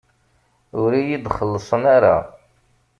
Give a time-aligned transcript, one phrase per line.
[0.81, 2.17] Ur iyi-d-xellṣen ara.